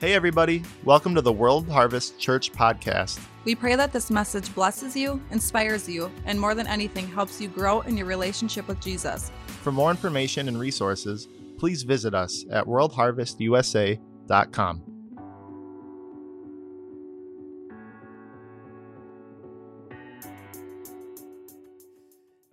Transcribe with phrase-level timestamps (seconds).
[0.00, 0.62] Hey, everybody.
[0.84, 3.18] Welcome to the World Harvest Church podcast.
[3.44, 7.48] We pray that this message blesses you, inspires you, and more than anything, helps you
[7.48, 9.32] grow in your relationship with Jesus.
[9.62, 11.26] For more information and resources,
[11.58, 14.82] please visit us at worldharvestusa.com.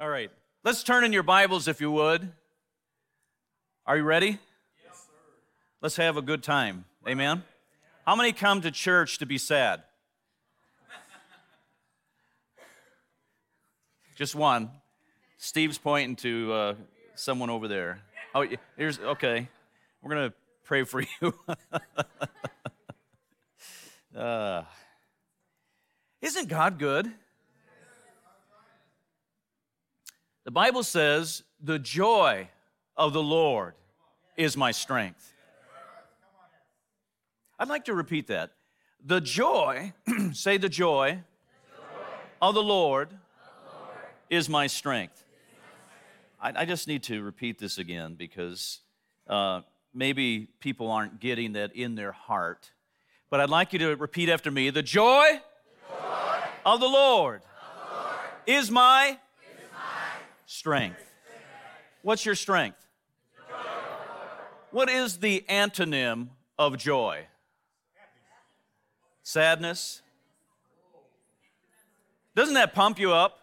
[0.01, 0.31] All right.
[0.63, 2.31] Let's turn in your Bibles if you would.
[3.85, 4.39] Are you ready?
[4.83, 5.13] Yes, sir.
[5.79, 6.85] Let's have a good time.
[7.07, 7.43] Amen.
[8.03, 9.83] How many come to church to be sad?
[14.15, 14.71] Just one.
[15.37, 16.73] Steve's pointing to uh,
[17.13, 18.01] someone over there.
[18.33, 19.47] Oh, here's okay.
[20.01, 21.33] We're gonna pray for you.
[24.19, 24.63] uh,
[26.23, 27.11] isn't God good?
[30.43, 32.49] The Bible says, "The joy
[32.97, 33.75] of the Lord
[34.37, 35.34] is my strength."
[37.57, 38.51] I'd like to repeat that.
[39.03, 39.93] The joy,
[40.33, 41.21] say the joy,
[41.71, 42.03] the joy.
[42.41, 43.09] of the Lord,
[44.29, 45.23] is my strength.
[46.41, 48.81] I, I, just need to repeat this again because
[49.27, 49.61] uh,
[49.93, 52.71] maybe people aren't getting that in their heart.
[53.29, 57.37] But I'd like you to repeat after me the joy, the joy of, the Lord,
[57.37, 59.17] of the Lord is my, is
[59.71, 59.79] my
[60.45, 60.97] strength.
[60.97, 61.11] strength.
[62.01, 62.85] What's your strength?
[64.71, 66.27] What is the antonym
[66.59, 67.27] of joy?
[69.27, 70.03] Sadness.
[72.35, 73.39] Doesn't that pump you up?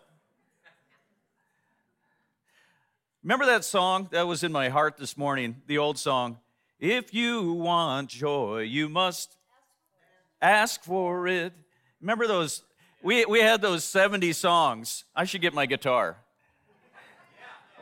[3.25, 6.39] Remember that song that was in my heart this morning, the old song?
[6.79, 9.37] If you want joy, you must
[10.41, 11.53] ask for it.
[12.01, 12.63] Remember those?
[13.03, 15.03] We, we had those 70 songs.
[15.17, 16.17] I should get my guitar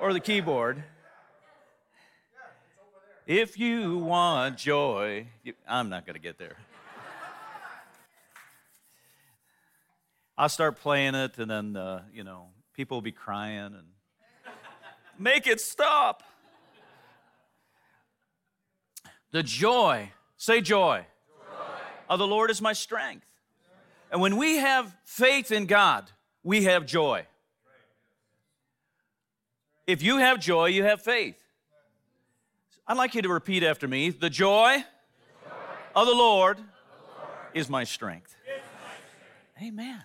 [0.00, 0.82] or the keyboard.
[3.26, 6.56] If you want joy, you, I'm not going to get there.
[10.40, 13.88] I'll start playing it, and then, uh, you know, people will be crying and
[15.18, 16.22] Make it stop.
[19.32, 21.56] The joy, say joy, joy.
[22.08, 23.26] of the Lord is my strength.
[24.10, 26.10] And when we have faith in God,
[26.42, 27.26] we have joy.
[29.86, 31.36] If you have joy, you have faith.
[32.86, 35.54] I'd like you to repeat after me the joy, the joy
[35.94, 36.70] of the Lord, the Lord
[37.52, 38.36] is, my is my strength.
[39.62, 40.02] Amen.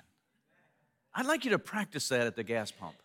[1.18, 2.96] I'd like you to practice that at the gas pump.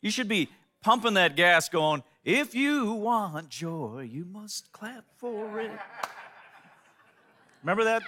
[0.00, 0.48] You should be
[0.82, 5.70] pumping that gas going, if you want joy, you must clap for it.
[7.62, 8.02] Remember that?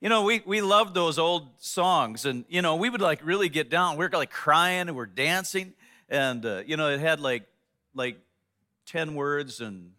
[0.00, 3.48] You know, we, we loved those old songs, and, you know, we would like really
[3.48, 3.96] get down.
[3.96, 5.72] We are like crying and we're dancing,
[6.10, 7.44] and, uh, you know, it had like,
[7.94, 8.18] like
[8.84, 9.92] 10 words and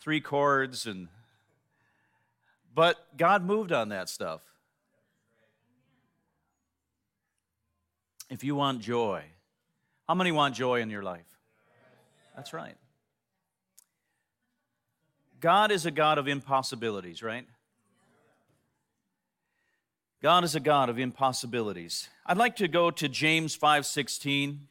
[0.00, 1.06] three chords, and,
[2.76, 4.42] but God moved on that stuff.
[8.30, 9.22] if you want joy,
[10.08, 11.26] how many want joy in your life?
[12.34, 12.76] That's right.
[15.40, 17.46] God is a God of impossibilities, right?
[20.22, 22.08] God is a God of impossibilities.
[22.24, 24.68] I'd like to go to James 5:16.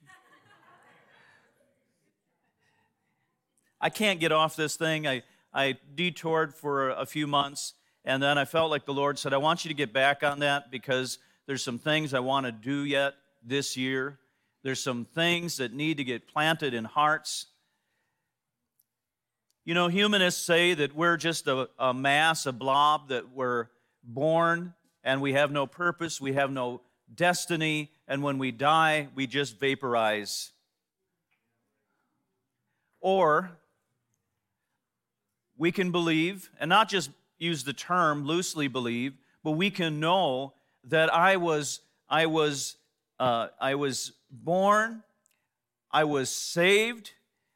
[3.80, 5.08] I can't get off this thing.
[5.08, 5.22] I,
[5.54, 7.74] I detoured for a few months,
[8.06, 10.40] and then I felt like the Lord said, I want you to get back on
[10.40, 11.18] that because
[11.48, 14.20] there's some things I want to do yet this year.
[14.64, 17.48] There's some things that need to get planted in hearts.
[19.64, 23.68] You know, humanists say that we're just a, a mass, a blob, that we're
[24.04, 26.82] born and we have no purpose, we have no
[27.14, 30.52] destiny, and when we die, we just vaporize.
[33.02, 33.52] Or
[35.58, 39.14] we can believe, and not just use the term loosely believe,
[39.44, 40.54] but we can know
[40.86, 42.78] that I was, I was
[43.20, 45.04] uh, I was born,
[45.92, 47.12] I was saved,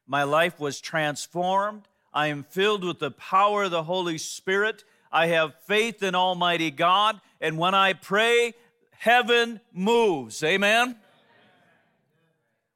[0.08, 1.88] my life was transformed.
[2.14, 4.84] I am filled with the power of the Holy Spirit.
[5.12, 8.54] I have faith in Almighty God, and when I pray,
[8.92, 10.44] heaven moves.
[10.44, 10.96] Amen?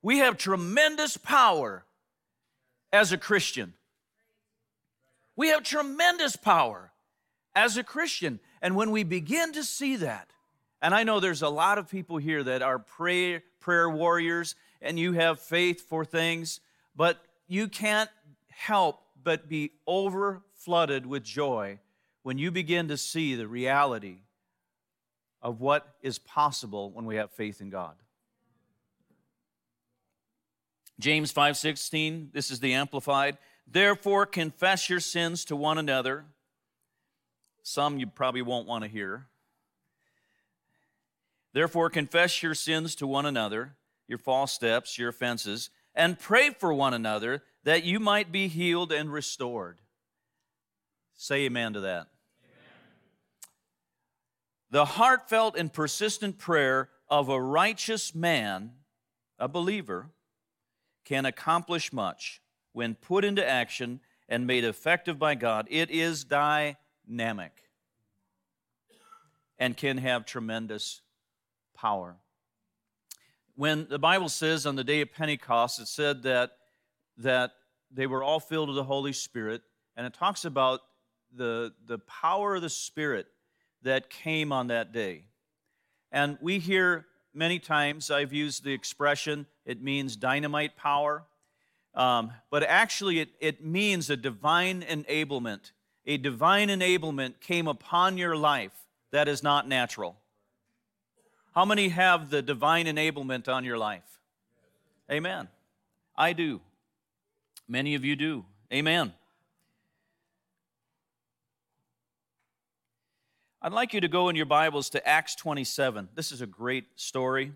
[0.02, 1.86] We have tremendous power
[2.92, 3.74] as a Christian.
[5.36, 6.92] We have tremendous power
[7.56, 8.40] as a Christian.
[8.62, 10.30] And when we begin to see that,
[10.82, 15.00] and I know there's a lot of people here that are prayer, prayer warriors and
[15.00, 16.60] you have faith for things,
[16.96, 18.10] but you can't
[18.50, 21.80] help but be over flooded with joy
[22.24, 24.18] when you begin to see the reality
[25.42, 27.96] of what is possible when we have faith in God.
[31.00, 33.38] James 5:16, this is the amplified.
[33.68, 36.26] Therefore confess your sins to one another.
[37.64, 39.28] Some you probably won't want to hear.
[41.54, 43.76] Therefore confess your sins to one another,
[44.08, 48.92] your false steps, your offenses, and pray for one another that you might be healed
[48.92, 49.80] and restored.
[51.16, 52.08] Say amen to that.
[54.70, 58.72] The heartfelt and persistent prayer of a righteous man,
[59.38, 60.10] a believer,
[61.06, 65.68] can accomplish much when put into action and made effective by God.
[65.70, 66.24] It is
[67.08, 67.52] dynamic
[69.58, 71.02] and can have tremendous
[71.76, 72.16] power.
[73.56, 76.52] When the Bible says on the day of Pentecost, it said that,
[77.18, 77.52] that
[77.92, 79.62] they were all filled with the Holy Spirit,
[79.96, 80.82] and it talks about
[81.36, 83.28] the, the power of the Spirit
[83.84, 85.26] that came on that day.
[86.12, 91.26] And we hear many times, I've used the expression, it means dynamite power.
[91.96, 95.72] Um, but actually, it, it means a divine enablement.
[96.06, 98.74] A divine enablement came upon your life
[99.12, 100.18] that is not natural.
[101.56, 104.20] How many have the divine enablement on your life?
[105.12, 105.48] Amen.
[106.16, 106.62] I do.
[107.68, 108.46] Many of you do.
[108.72, 109.14] Amen.
[113.62, 116.10] I'd like you to go in your Bibles to Acts 27.
[116.16, 117.54] This is a great story.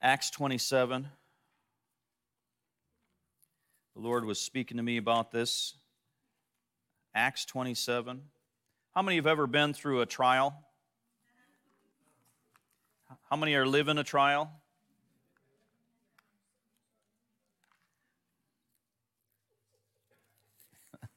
[0.00, 1.06] Acts 27.
[3.94, 5.74] The Lord was speaking to me about this.
[7.14, 8.22] Acts 27.
[8.94, 10.54] How many have ever been through a trial?
[13.28, 14.50] How many are living a trial?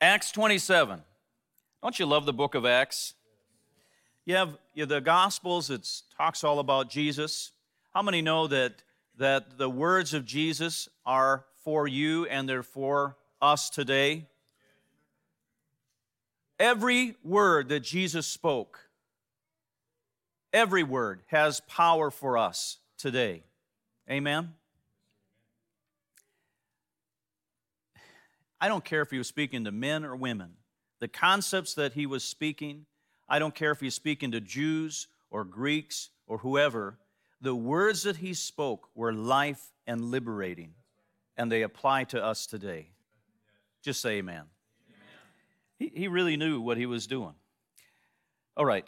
[0.00, 1.02] Acts 27.
[1.82, 3.14] Don't you love the book of Acts?
[4.24, 7.50] You have, you the Gospels, it talks all about Jesus.
[7.92, 8.84] How many know that,
[9.18, 14.28] that the words of Jesus are for you and they're for us today?
[16.58, 18.78] Every word that Jesus spoke,
[20.52, 23.42] every word has power for us today.
[24.08, 24.54] Amen?
[28.60, 30.52] I don't care if he was speaking to men or women.
[31.00, 32.86] The concepts that he was speaking,
[33.28, 36.98] I don't care if he was speaking to Jews or Greeks or whoever,
[37.40, 40.74] the words that he spoke were life and liberating,
[41.36, 42.90] and they apply to us today.
[43.82, 44.36] Just say amen.
[44.36, 44.46] amen.
[45.78, 47.34] He, he really knew what he was doing.
[48.56, 48.86] All right,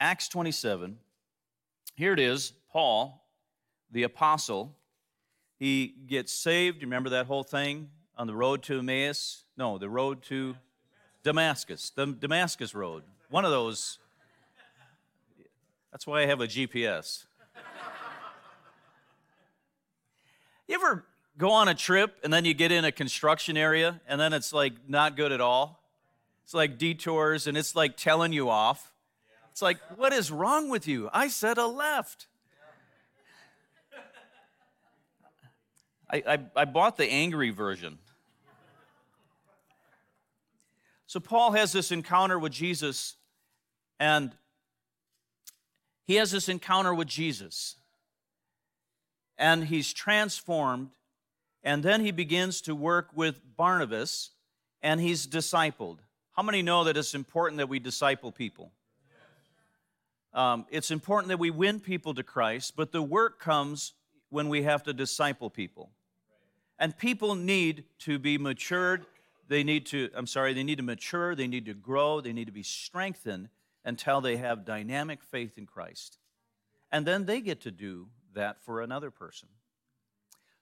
[0.00, 0.98] Acts 27.
[1.94, 3.26] Here it is Paul,
[3.90, 4.76] the apostle,
[5.58, 6.80] he gets saved.
[6.80, 7.88] You remember that whole thing?
[8.16, 9.44] on the road to Emmaus?
[9.56, 10.56] No, the road to
[11.22, 13.04] Damascus, the Damascus Road.
[13.30, 13.98] One of those.
[15.90, 17.24] That's why I have a GPS.
[20.68, 21.04] you ever
[21.38, 24.52] go on a trip and then you get in a construction area and then it's
[24.52, 25.82] like not good at all?
[26.44, 28.92] It's like detours and it's like telling you off.
[29.50, 31.10] It's like, what is wrong with you?
[31.12, 32.26] I said a left.
[36.10, 37.98] I, I, I bought the angry version.
[41.06, 43.16] So Paul has this encounter with Jesus,
[44.00, 44.32] and
[46.06, 47.76] he has this encounter with Jesus.
[49.36, 50.88] And he's transformed,
[51.62, 54.30] and then he begins to work with Barnabas,
[54.82, 55.98] and he's discipled.
[56.32, 58.72] How many know that it's important that we disciple people?
[60.34, 63.92] Um, it's important that we win people to Christ, but the work comes
[64.30, 65.90] when we have to disciple people.
[66.78, 69.04] And people need to be matured.
[69.48, 72.46] They need to, I'm sorry, they need to mature, they need to grow, they need
[72.46, 73.50] to be strengthened
[73.84, 76.18] until they have dynamic faith in Christ.
[76.90, 79.48] And then they get to do that for another person.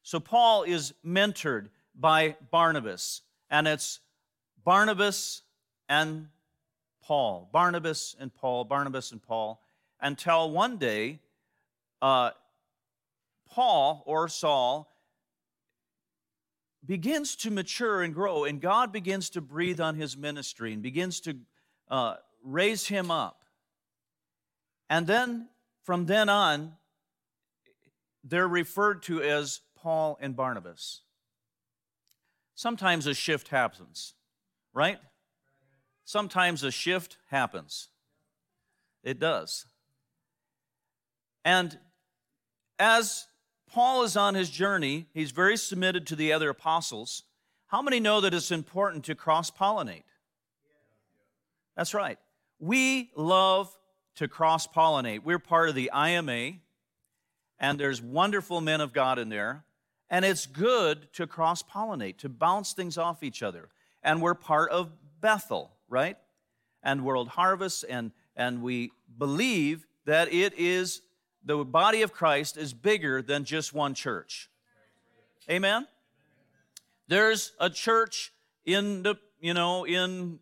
[0.03, 4.01] So Paul is mentored by Barnabas, and it's
[4.65, 5.43] Barnabas
[5.89, 6.29] and
[7.03, 9.61] Paul, Barnabas and Paul, Barnabas and Paul,
[10.01, 11.21] until one day,
[12.01, 12.31] uh,
[13.51, 14.89] Paul or Saul
[16.87, 21.21] begins to mature and grow, and God begins to breathe on his ministry and begins
[21.21, 21.37] to
[21.91, 23.43] uh, raise him up.
[24.89, 25.49] And then
[25.83, 26.73] from then on,
[28.25, 31.03] they're referred to as Paul and Barnabas.
[32.55, 34.15] Sometimes a shift happens,
[34.75, 34.99] right?
[36.05, 37.89] Sometimes a shift happens.
[39.03, 39.67] It does.
[41.45, 41.79] And
[42.79, 43.27] as
[43.73, 45.07] Paul is on his journey.
[45.15, 47.23] He's very submitted to the other apostles.
[47.69, 50.03] How many know that it's important to cross pollinate?
[51.77, 52.19] That's right.
[52.59, 53.75] We love
[54.17, 55.23] to cross pollinate.
[55.23, 56.59] We're part of the IMA,
[57.61, 59.65] and there's wonderful men of God in there.
[60.11, 63.69] And it's good to cross pollinate, to bounce things off each other.
[64.03, 64.91] And we're part of
[65.21, 66.17] Bethel, right?
[66.83, 71.03] And World Harvest, and, and we believe that it is
[71.45, 74.51] the body of Christ is bigger than just one church.
[75.49, 75.87] Amen?
[77.09, 78.33] There's a church
[78.65, 80.39] in the, you know, in,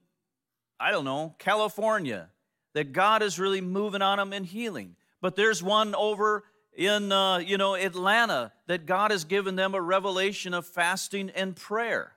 [0.81, 2.29] I don't know, California
[2.75, 4.97] that God is really moving on them and healing.
[5.21, 6.45] But there's one over
[6.79, 11.57] in, uh, you know, Atlanta that God has given them a revelation of fasting and
[11.57, 12.13] prayer.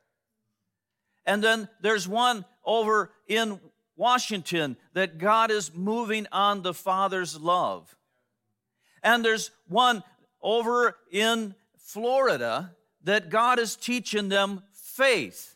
[1.25, 3.59] And then there's one over in
[3.95, 7.95] Washington that God is moving on the Father's love.
[9.01, 10.03] And there's one
[10.43, 15.55] over in Florida that God is teaching them faith.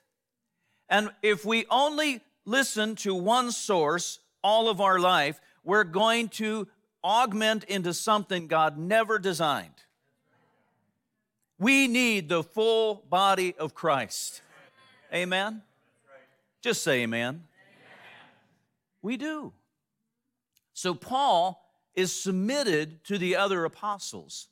[0.90, 6.68] And if we only listen to one source all of our life, we're going to
[7.06, 9.70] augment into something God never designed.
[11.60, 14.42] We need the full body of Christ.
[15.14, 15.62] Amen?
[16.62, 17.44] Just say amen.
[19.04, 19.54] We do.
[20.74, 24.48] So Paul is submitted to the other apostles.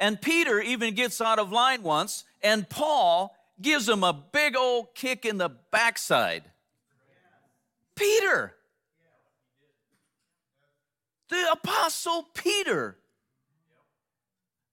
[0.00, 4.94] And Peter even gets out of line once, and Paul gives him a big old
[4.96, 6.42] kick in the backside.
[7.94, 8.55] Peter,
[11.28, 12.98] the apostle Peter.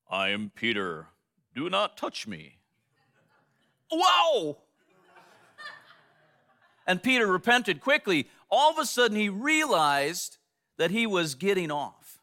[0.09, 1.07] I am Peter.
[1.55, 2.57] Do not touch me.
[3.91, 4.57] Wow!
[6.85, 8.27] And Peter repented quickly.
[8.49, 10.37] All of a sudden, he realized
[10.77, 12.19] that he was getting off.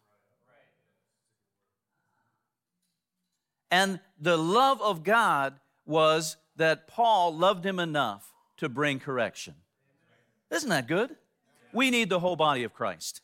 [3.70, 5.54] And the love of God
[5.86, 9.54] was that Paul loved him enough to bring correction.
[10.50, 11.16] Isn't that good?
[11.72, 13.22] We need the whole body of Christ.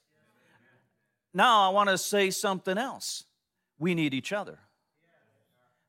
[1.37, 3.25] Now, I want to say something else.
[3.79, 4.59] We need each other.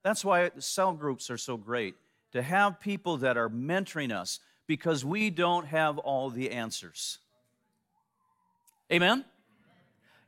[0.04, 1.96] That's why cell groups are so great
[2.34, 7.20] to have people that are mentoring us because we don't have all the answers.
[8.92, 9.24] Amen?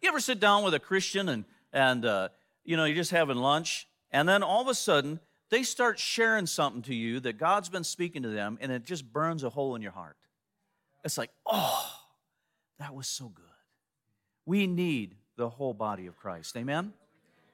[0.02, 2.30] You ever sit down with a Christian and, and uh,
[2.64, 6.46] you know, you're just having lunch, and then all of a sudden they start sharing
[6.46, 9.76] something to you that God's been speaking to them, and it just burns a hole
[9.76, 10.16] in your heart.
[11.04, 11.92] It's like, oh,
[12.80, 13.49] that was so good.
[14.50, 16.58] We need the whole body of Christ.
[16.58, 16.92] Amen?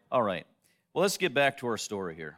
[0.09, 0.47] All right.
[0.93, 2.37] Well, let's get back to our story here.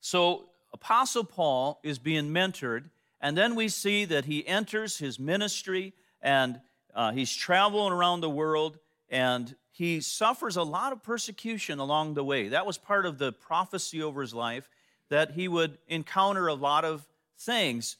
[0.00, 2.84] So, Apostle Paul is being mentored,
[3.20, 6.58] and then we see that he enters his ministry and
[6.94, 8.78] uh, he's traveling around the world
[9.10, 12.48] and he suffers a lot of persecution along the way.
[12.48, 14.70] That was part of the prophecy over his life
[15.10, 17.06] that he would encounter a lot of
[17.36, 17.98] things.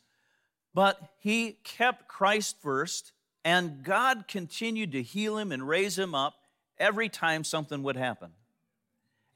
[0.72, 3.12] But he kept Christ first,
[3.44, 6.34] and God continued to heal him and raise him up
[6.78, 8.30] every time something would happen.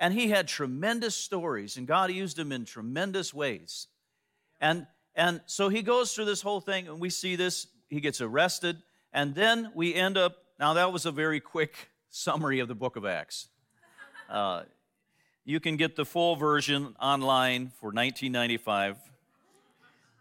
[0.01, 3.87] And he had tremendous stories, and God used him in tremendous ways.
[4.61, 7.67] And, and so he goes through this whole thing, and we see this.
[7.89, 8.83] He gets arrested
[9.15, 12.97] and then we end up, now that was a very quick summary of the book
[12.97, 13.49] of Acts.
[14.29, 14.65] Uh,
[15.45, 18.99] you can get the full version online for 1995,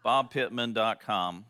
[0.04, 1.44] bobpittman.com.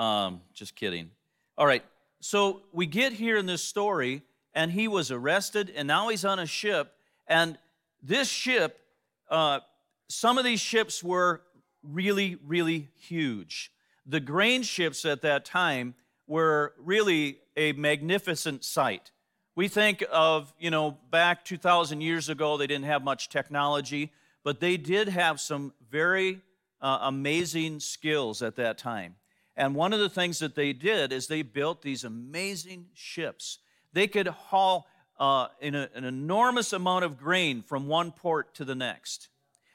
[0.00, 1.10] Um, just kidding.
[1.58, 1.84] All right,
[2.20, 4.22] so we get here in this story,
[4.54, 6.94] and he was arrested, and now he's on a ship,
[7.28, 7.58] and
[8.02, 8.80] this ship,
[9.28, 9.60] uh,
[10.08, 11.42] some of these ships were
[11.82, 13.72] really, really huge.
[14.06, 15.94] The grain ships at that time
[16.26, 19.10] were really a magnificent sight.
[19.54, 24.12] We think of, you know, back 2,000 years ago, they didn't have much technology,
[24.44, 26.40] but they did have some very
[26.80, 29.16] uh, amazing skills at that time.
[29.60, 33.58] And one of the things that they did is they built these amazing ships.
[33.92, 34.86] They could haul
[35.18, 39.28] uh, a, an enormous amount of grain from one port to the next.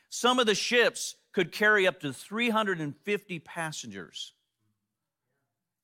[0.09, 4.33] Some of the ships could carry up to 350 passengers.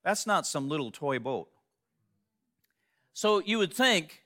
[0.03, 1.50] That's not some little toy boat.
[3.13, 4.24] So you would think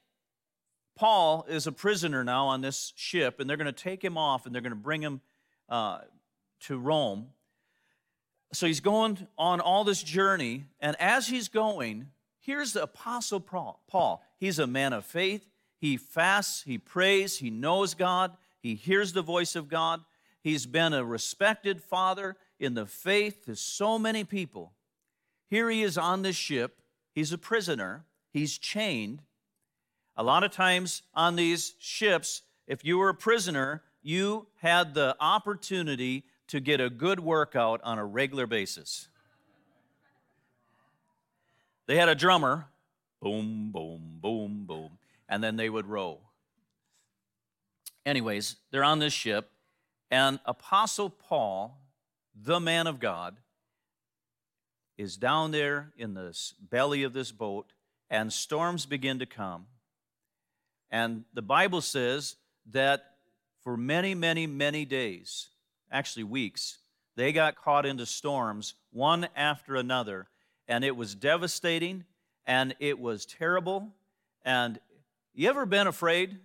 [0.96, 4.46] Paul is a prisoner now on this ship, and they're going to take him off
[4.46, 5.20] and they're going to bring him
[5.68, 6.00] uh,
[6.62, 7.32] to Rome.
[8.54, 12.08] So he's going on all this journey, and as he's going,
[12.40, 14.24] here's the Apostle Paul.
[14.38, 15.50] He's a man of faith.
[15.78, 20.02] He fasts, he prays, he knows God, he hears the voice of God.
[20.42, 24.74] He's been a respected father in the faith to so many people.
[25.50, 26.80] Here he is on this ship.
[27.14, 29.22] He's a prisoner, he's chained.
[30.18, 35.16] A lot of times on these ships, if you were a prisoner, you had the
[35.20, 39.08] opportunity to get a good workout on a regular basis.
[41.88, 42.68] They had a drummer,
[43.22, 44.98] boom, boom, boom, boom,
[45.30, 46.20] and then they would row.
[48.06, 49.50] Anyways, they're on this ship,
[50.12, 51.80] and Apostle Paul,
[52.36, 53.38] the man of God,
[54.98, 57.74] is down there in the belly of this boat,
[58.10, 59.66] and storms begin to come.
[60.92, 62.36] And the Bible says
[62.72, 63.16] that
[63.62, 65.50] for many, many, many days,
[65.92, 66.80] actually weeks,
[67.16, 70.28] they got caught into storms one after another.
[70.68, 72.06] And it was devastating
[72.46, 73.94] and it was terrible.
[74.44, 74.80] And
[75.34, 76.38] you ever been afraid?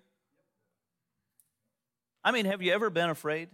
[2.23, 3.49] I mean, have you ever been afraid?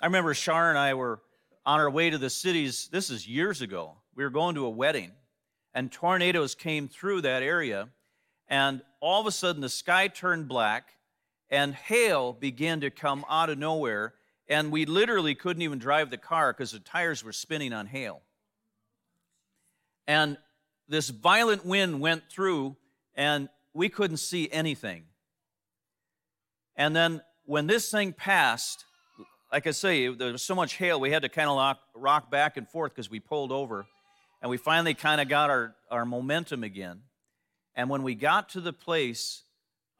[0.00, 1.20] I remember Shar and I were
[1.64, 3.96] on our way to the cities, this is years ago.
[4.16, 5.12] We were going to a wedding,
[5.74, 7.88] and tornadoes came through that area,
[8.48, 10.88] and all of a sudden the sky turned black,
[11.52, 14.14] and hail began to come out of nowhere,
[14.48, 18.22] and we literally couldn't even drive the car because the tires were spinning on hail.
[20.08, 20.38] And
[20.88, 22.76] this violent wind went through,
[23.14, 25.04] and we couldn't see anything.
[26.74, 28.86] And then when this thing passed,
[29.52, 32.56] like I say, there was so much hail, we had to kind of rock, back
[32.56, 33.86] and forth because we pulled over.
[34.40, 37.02] And we finally kind of got our, our momentum again.
[37.76, 39.42] And when we got to the place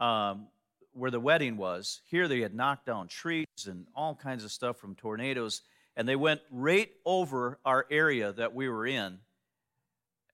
[0.00, 0.48] um,
[0.92, 4.76] where the wedding was, here they had knocked down trees and all kinds of stuff
[4.76, 5.62] from tornadoes.
[5.96, 9.18] And they went right over our area that we were in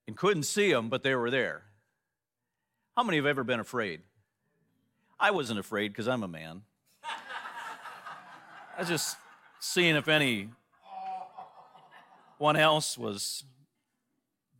[0.06, 1.64] and couldn't see them, but they were there.
[2.96, 4.00] How many have ever been afraid?
[5.20, 6.62] I wasn't afraid because I'm a man.
[8.76, 9.16] I was just
[9.60, 10.50] seeing if any
[12.38, 13.42] one else was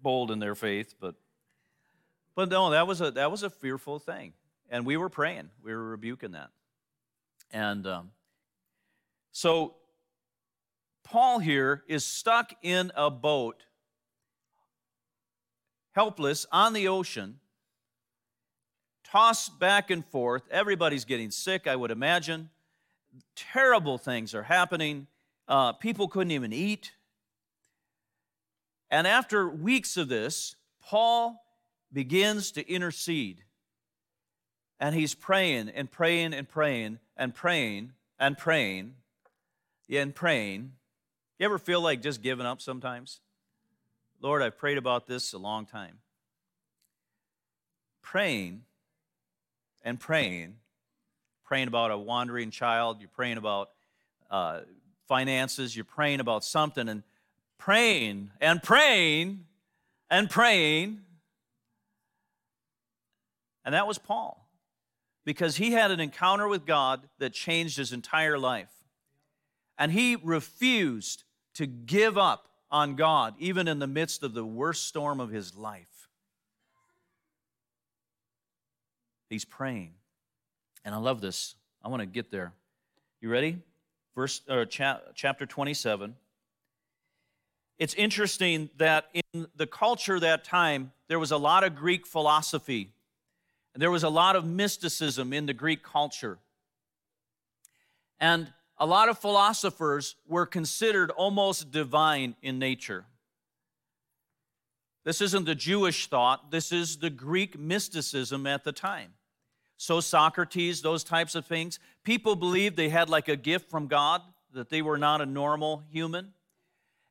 [0.02, 1.14] bold in their faith, but
[2.34, 4.32] but no, that was a that was a fearful thing,
[4.68, 6.50] and we were praying, we were rebuking that,
[7.50, 8.10] and um,
[9.32, 9.74] so
[11.04, 13.62] Paul here is stuck in a boat,
[15.92, 17.40] helpless on the ocean,
[19.04, 20.42] tossed back and forth.
[20.50, 22.50] Everybody's getting sick, I would imagine
[23.34, 25.06] terrible things are happening.
[25.46, 26.92] Uh, people couldn't even eat.
[28.90, 31.42] And after weeks of this, Paul
[31.92, 33.44] begins to intercede.
[34.80, 38.94] And he's praying and praying and praying and praying and praying
[39.90, 40.72] and praying.
[41.38, 43.20] You ever feel like just giving up sometimes?
[44.20, 45.98] Lord, I've prayed about this a long time.
[48.02, 48.62] Praying
[49.84, 50.56] and praying
[51.48, 53.70] praying about a wandering child, you're praying about
[54.30, 54.60] uh,
[55.06, 57.02] finances, you're praying about something, and
[57.56, 59.46] praying and praying
[60.10, 61.00] and praying.
[63.64, 64.46] And that was Paul,
[65.28, 68.72] because he had an encounter with God that changed his entire life.
[69.76, 74.86] And he refused to give up on God, even in the midst of the worst
[74.86, 76.08] storm of his life.
[79.28, 79.92] He's praying.
[80.82, 81.56] And I love this.
[81.84, 82.54] I want to get there.
[83.20, 83.58] You ready?
[84.14, 86.16] Verse or cha- chapter 27.
[87.78, 92.94] It's interesting that in the culture that time, there was a lot of Greek philosophy.
[93.78, 96.38] And there was a lot of mysticism in the Greek culture.
[98.18, 103.04] And a lot of philosophers were considered almost divine in nature.
[105.04, 109.12] This isn't the Jewish thought, this is the Greek mysticism at the time.
[109.76, 111.78] So, Socrates, those types of things.
[112.02, 114.22] People believed they had like a gift from God,
[114.54, 116.32] that they were not a normal human.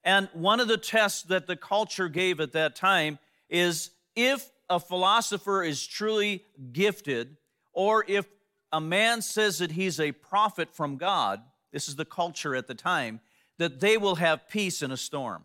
[0.04, 4.80] And one of the tests that the culture gave at that time is if a
[4.80, 7.38] philosopher is truly gifted,
[7.74, 8.26] or if
[8.72, 12.76] a man says that he's a prophet from God, this is the culture at the
[12.76, 13.20] time,
[13.58, 15.44] that they will have peace in a storm.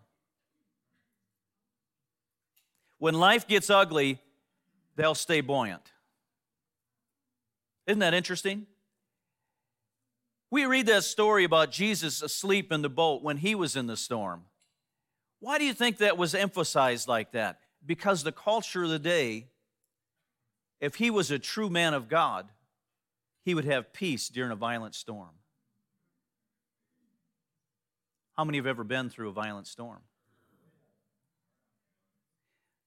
[2.98, 4.20] When life gets ugly,
[4.96, 5.92] they'll stay buoyant.
[7.86, 8.66] Isn't that interesting?
[10.50, 13.96] We read that story about Jesus asleep in the boat when he was in the
[13.96, 14.44] storm.
[15.40, 17.58] Why do you think that was emphasized like that?
[17.84, 19.46] Because the culture of the day,
[20.80, 22.48] if he was a true man of God,
[23.44, 25.30] he would have peace during a violent storm.
[28.36, 30.00] How many have ever been through a violent storm?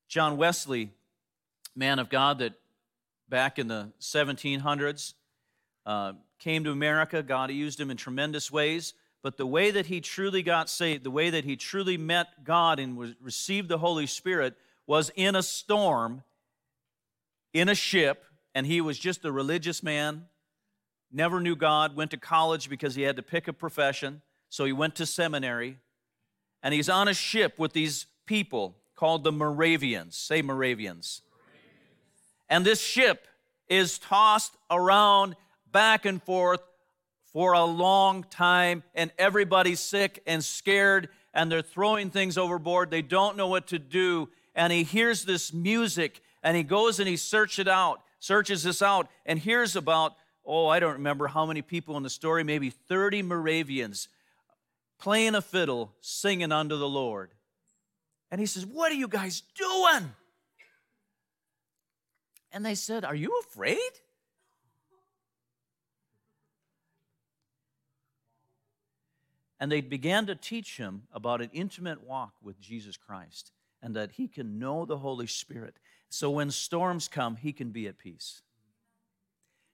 [0.08, 0.91] John Wesley,
[1.75, 2.53] man of God that
[3.27, 5.13] back in the 1700s,
[5.86, 7.21] uh, came to America.
[7.21, 8.93] God used him in tremendous ways.
[9.21, 12.79] But the way that he truly got saved, the way that he truly met God
[12.79, 14.55] and was, received the Holy Spirit
[14.87, 16.23] was in a storm,
[17.53, 20.25] in a ship, and he was just a religious man,
[21.11, 24.21] never knew God, went to college because he had to pick a profession.
[24.49, 25.77] So he went to seminary,
[26.61, 30.15] and he's on a ship with these people called the Moravians.
[30.15, 31.21] Say Moravians.
[32.47, 33.27] And this ship
[33.67, 35.35] is tossed around
[35.71, 36.61] back and forth
[37.33, 42.91] for a long time, and everybody's sick and scared, and they're throwing things overboard.
[42.91, 44.29] They don't know what to do.
[44.55, 48.81] And he hears this music, and he goes and he searches it out, searches this
[48.81, 50.13] out, and hears about,
[50.45, 54.07] oh, I don't remember how many people in the story, maybe 30 Moravians
[54.97, 57.31] playing a fiddle, singing unto the Lord.
[58.31, 60.11] And he says, What are you guys doing?
[62.51, 63.77] And they said, Are you afraid?
[69.59, 73.51] And they began to teach him about an intimate walk with Jesus Christ
[73.85, 75.75] and that he can know the Holy Spirit.
[76.09, 78.41] So when storms come, he can be at peace.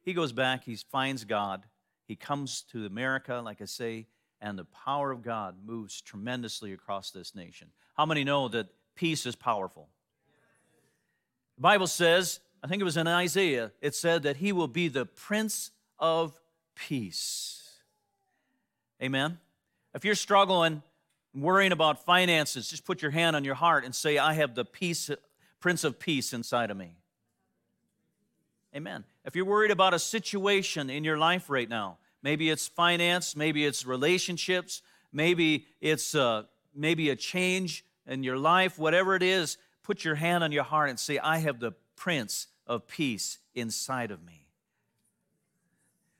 [0.02, 1.64] He goes back, he finds God,
[2.10, 4.08] he comes to America, like I say,
[4.42, 7.70] and the power of God moves tremendously across this nation.
[7.96, 9.88] How many know that peace is powerful?
[11.56, 14.90] The Bible says, I think it was in Isaiah, it said that he will be
[14.90, 16.38] the Prince of
[16.76, 17.64] Peace.
[19.02, 19.38] Amen.
[19.96, 20.84] If you're struggling,
[21.34, 24.66] worrying about finances, just put your hand on your heart and say, I have the
[24.66, 25.10] peace,
[25.60, 26.98] Prince of Peace inside of me.
[28.76, 29.04] Amen.
[29.26, 33.66] If you're worried about a situation in your life right now, maybe it's finance, maybe
[33.66, 40.04] it's relationships, maybe it's uh, maybe a change in your life, whatever it is, put
[40.04, 44.24] your hand on your heart and say, I have the Prince of Peace inside of
[44.24, 44.48] me.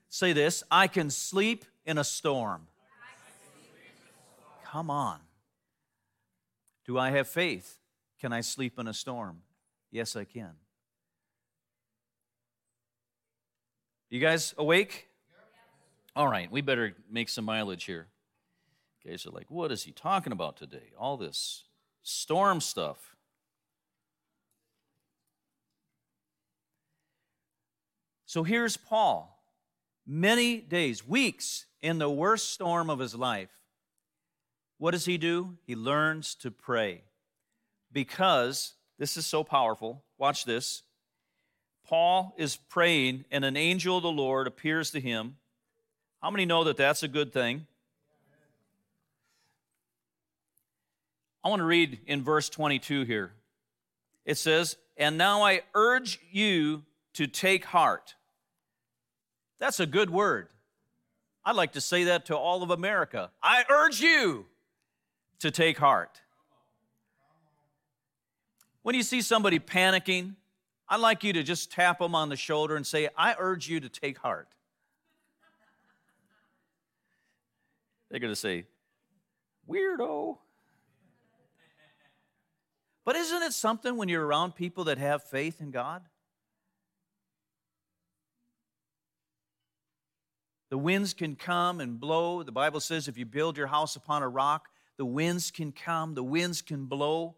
[0.10, 2.68] Say this I can sleep in a storm.
[4.72, 5.20] Come on.
[6.86, 7.78] Do I have faith?
[8.22, 9.42] Can I sleep in a storm?
[9.92, 10.52] Yes, I can.
[14.10, 15.10] You guys awake?
[16.16, 18.08] All right, we better make some mileage here.
[19.06, 20.92] Guys are like, what is he talking about today?
[20.98, 21.66] All this
[22.02, 23.16] storm stuff.
[28.26, 29.44] So here's Paul,
[30.08, 33.50] many days, weeks in the worst storm of his life.
[34.82, 35.58] What does he do?
[35.68, 37.04] He learns to pray.
[37.92, 40.04] Because this is so powerful.
[40.18, 40.82] Watch this.
[41.86, 45.36] Paul is praying, and an angel of the Lord appears to him.
[46.20, 47.68] How many know that that's a good thing?
[51.44, 53.34] I want to read in verse 22 here.
[54.26, 56.82] It says, And now I urge you
[57.14, 58.16] to take heart.
[59.60, 60.48] That's a good word.
[61.46, 63.30] I'd like to say that to all of America.
[63.44, 64.48] I urge you
[65.42, 66.22] to take heart.
[68.84, 70.36] When you see somebody panicking,
[70.90, 73.80] I'd like you to just tap them on the shoulder and say, I urge you
[73.80, 74.48] to take heart.
[78.10, 78.66] They're going to say,
[79.70, 80.38] weirdo.
[83.06, 86.04] But isn't it something when you're around people that have faith in God?
[90.70, 92.44] The winds can come and blow.
[92.44, 94.70] The Bible says if you build your house upon a rock,
[95.02, 97.36] the winds can come, the winds can blow.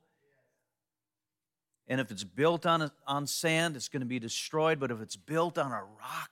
[1.88, 4.82] And if it's built on, a, on sand, it's going to be destroyed.
[4.82, 6.32] But if it's built on a rock,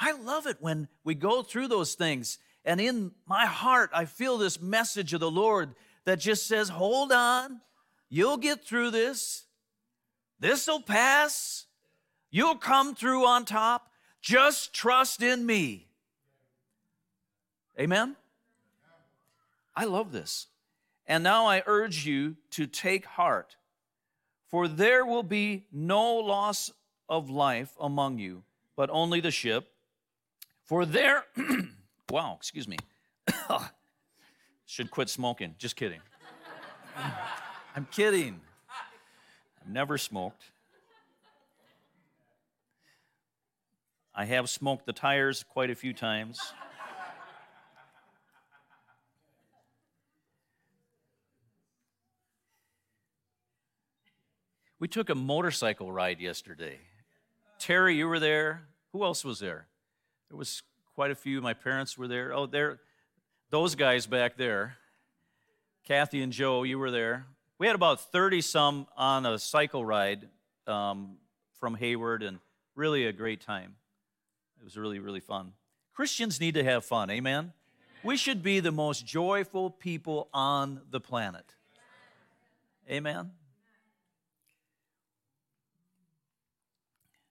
[0.00, 2.40] I love it when we go through those things.
[2.64, 7.12] And in my heart, I feel this message of the Lord that just says, Hold
[7.12, 7.60] on,
[8.08, 9.44] you'll get through this.
[10.40, 11.66] This will pass.
[12.32, 13.92] You'll come through on top.
[14.20, 15.86] Just trust in me.
[17.78, 18.16] Amen?
[19.78, 20.48] I love this.
[21.06, 23.54] And now I urge you to take heart,
[24.48, 26.72] for there will be no loss
[27.08, 28.42] of life among you,
[28.74, 29.68] but only the ship.
[30.64, 31.26] For there,
[32.10, 32.76] wow, excuse me.
[34.66, 35.54] Should quit smoking.
[35.58, 36.00] Just kidding.
[37.76, 38.40] I'm kidding.
[39.62, 40.42] I've never smoked.
[44.12, 46.52] I have smoked the tires quite a few times.
[54.80, 56.78] We took a motorcycle ride yesterday.
[57.58, 58.62] Terry, you were there.
[58.92, 59.66] Who else was there?
[60.28, 60.62] There was
[60.94, 61.40] quite a few.
[61.40, 62.32] My parents were there.
[62.32, 62.78] Oh, there,
[63.50, 64.76] those guys back there.
[65.84, 67.26] Kathy and Joe, you were there.
[67.58, 70.28] We had about 30 some on a cycle ride
[70.68, 71.16] um,
[71.58, 72.38] from Hayward and
[72.76, 73.74] really a great time.
[74.60, 75.54] It was really, really fun.
[75.92, 77.52] Christians need to have fun, amen?
[78.04, 81.54] We should be the most joyful people on the planet.
[82.88, 83.32] Amen?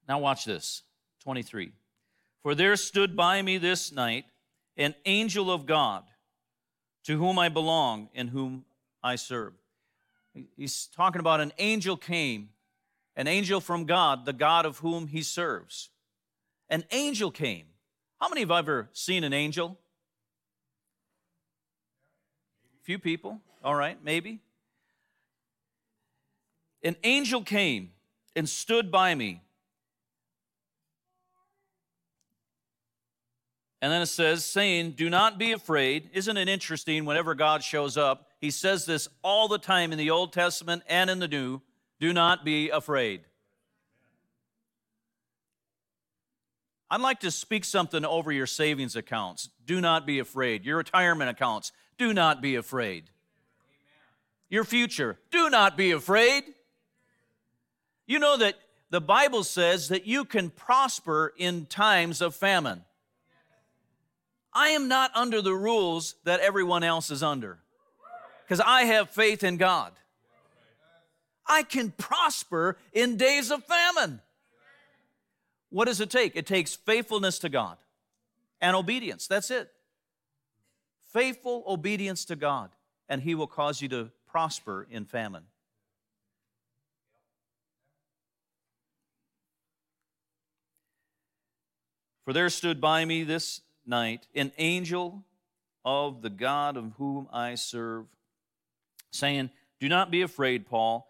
[0.07, 0.83] Now, watch this
[1.23, 1.71] 23.
[2.43, 4.25] For there stood by me this night
[4.77, 6.03] an angel of God,
[7.03, 8.65] to whom I belong and whom
[9.03, 9.53] I serve.
[10.55, 12.49] He's talking about an angel came,
[13.15, 15.89] an angel from God, the God of whom he serves.
[16.69, 17.65] An angel came.
[18.19, 19.79] How many have ever seen an angel?
[22.83, 23.41] Few people.
[23.63, 24.39] All right, maybe.
[26.83, 27.91] An angel came
[28.35, 29.41] and stood by me.
[33.81, 36.09] And then it says, saying, Do not be afraid.
[36.13, 38.27] Isn't it interesting whenever God shows up?
[38.39, 41.61] He says this all the time in the Old Testament and in the New
[41.99, 43.21] do not be afraid.
[46.89, 49.49] I'd like to speak something over your savings accounts.
[49.65, 50.63] Do not be afraid.
[50.63, 51.71] Your retirement accounts.
[51.97, 53.09] Do not be afraid.
[54.49, 55.17] Your future.
[55.31, 56.43] Do not be afraid.
[58.05, 58.55] You know that
[58.89, 62.83] the Bible says that you can prosper in times of famine.
[64.57, 67.59] I am not under the rules that everyone else is under
[68.43, 69.91] because I have faith in God.
[71.45, 74.19] I can prosper in days of famine.
[75.69, 76.35] What does it take?
[76.35, 77.77] It takes faithfulness to God
[78.59, 79.27] and obedience.
[79.27, 79.71] That's it.
[81.13, 82.71] Faithful obedience to God,
[83.07, 85.43] and He will cause you to prosper in famine.
[92.25, 95.23] For there stood by me this night an angel
[95.85, 98.05] of the God of whom I serve,
[99.11, 101.07] saying, Do not be afraid, Paul.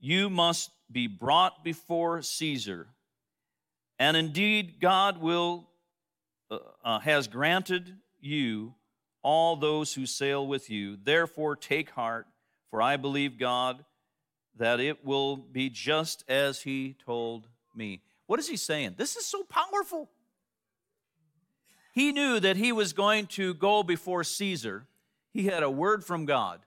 [0.00, 2.88] You must be brought before Caesar.
[3.98, 5.68] And indeed, God will
[6.50, 8.74] uh, uh, has granted you
[9.22, 10.96] all those who sail with you.
[11.02, 12.26] Therefore, take heart,
[12.70, 13.84] for I believe God
[14.56, 18.02] that it will be just as He told me.
[18.26, 18.94] What is He saying?
[18.96, 20.10] This is so powerful.
[21.98, 24.86] He knew that he was going to go before Caesar.
[25.32, 26.60] He had a word from God.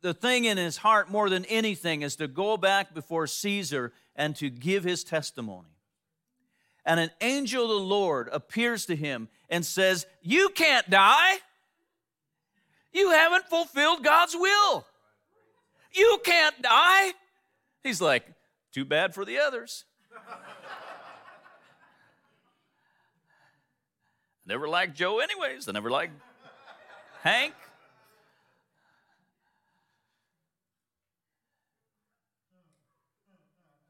[0.00, 4.36] The thing in his heart, more than anything, is to go back before Caesar and
[4.36, 5.70] to give his testimony.
[6.86, 11.38] And an angel of the Lord appears to him and says, You can't die.
[12.92, 14.86] You haven't fulfilled God's will.
[15.92, 17.10] You can't die.
[17.82, 18.24] He's like,
[18.70, 19.84] Too bad for the others.
[24.46, 25.68] Never liked Joe, anyways.
[25.68, 26.12] I never liked
[27.22, 27.54] Hank.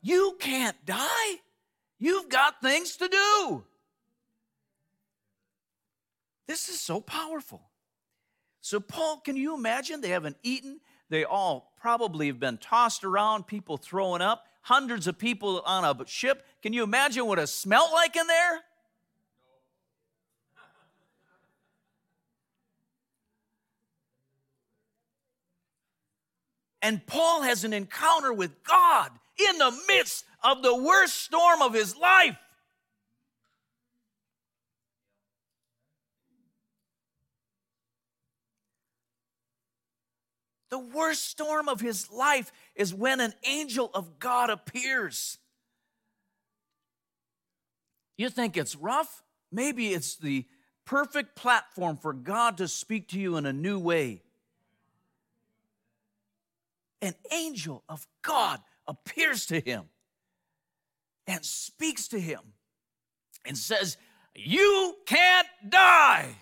[0.00, 1.40] You can't die.
[1.98, 3.64] You've got things to do.
[6.46, 7.62] This is so powerful.
[8.60, 10.02] So, Paul, can you imagine?
[10.02, 10.80] They haven't eaten.
[11.08, 16.06] They all probably have been tossed around, people throwing up, hundreds of people on a
[16.06, 16.44] ship.
[16.62, 18.60] Can you imagine what it smelled like in there?
[26.84, 31.72] And Paul has an encounter with God in the midst of the worst storm of
[31.72, 32.36] his life.
[40.68, 45.38] The worst storm of his life is when an angel of God appears.
[48.18, 49.22] You think it's rough?
[49.50, 50.44] Maybe it's the
[50.84, 54.23] perfect platform for God to speak to you in a new way
[57.04, 59.84] an angel of God appears to him
[61.26, 62.40] and speaks to him
[63.44, 63.98] and says,
[64.34, 66.34] You can't die.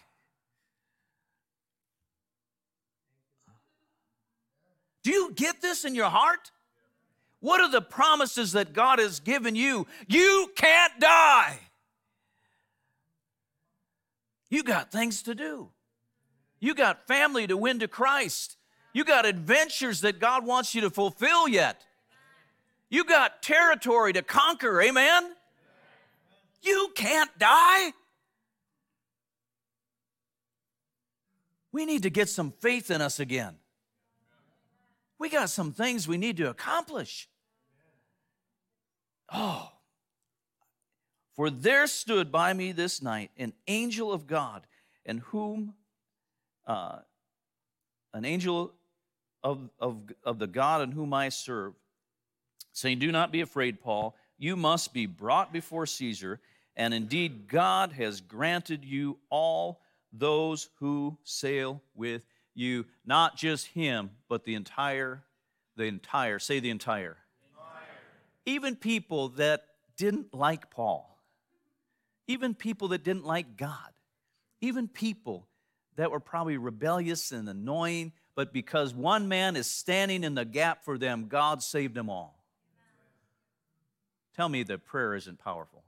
[5.02, 6.52] Do you get this in your heart?
[7.40, 9.88] What are the promises that God has given you?
[10.06, 11.58] You can't die.
[14.48, 15.70] You got things to do.
[16.60, 18.56] You got family to win to Christ.
[18.92, 21.84] You got adventures that God wants you to fulfill yet.
[22.90, 25.32] You got territory to conquer, amen?
[26.62, 27.92] You can't die.
[31.72, 33.56] We need to get some faith in us again.
[35.18, 37.28] We got some things we need to accomplish.
[39.32, 39.70] Oh,
[41.34, 44.66] for there stood by me this night an angel of God,
[45.06, 45.74] and whom
[46.66, 46.98] uh,
[48.12, 48.74] an angel
[49.42, 51.74] of, of, of the God in whom I serve,
[52.72, 54.16] saying, Do not be afraid, Paul.
[54.38, 56.40] You must be brought before Caesar,
[56.76, 59.80] and indeed God has granted you all
[60.12, 62.24] those who sail with
[62.54, 65.22] you, not just him, but the entire,
[65.76, 67.16] the entire, say the entire.
[67.50, 67.82] entire.
[68.46, 69.64] Even people that
[69.96, 71.18] didn't like Paul,
[72.26, 73.92] even people that didn't like God,
[74.60, 75.48] even people
[75.96, 80.84] that were probably rebellious and annoying, but because one man is standing in the gap
[80.84, 82.42] for them, God saved them all.
[84.34, 85.82] Tell me that prayer isn't powerful.